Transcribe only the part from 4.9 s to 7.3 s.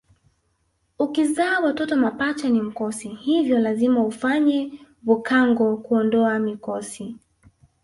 bhukango kuondoa mikosi